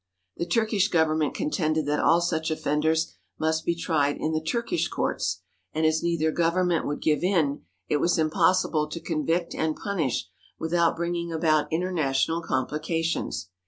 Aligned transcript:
The 0.37 0.47
Turkish 0.47 0.87
Government 0.87 1.35
contended 1.35 1.85
that 1.85 1.99
all 1.99 2.21
such 2.21 2.49
offenders 2.49 3.13
must 3.37 3.65
be 3.65 3.75
tried 3.75 4.17
in 4.17 4.31
the 4.33 4.41
Turkish 4.41 4.87
courts, 4.87 5.43
and 5.73 5.85
as 5.85 6.01
neither 6.01 6.31
government 6.31 6.87
would 6.87 7.03
give 7.03 7.23
in, 7.23 7.65
it 7.87 7.97
was 7.97 8.17
impossible 8.17 8.87
to 8.87 8.99
convict 8.99 9.53
and 9.53 9.75
punish 9.75 10.27
without 10.57 10.97
bringing 10.97 11.31
about 11.31 11.71
international 11.71 12.41
complications. 12.41 13.49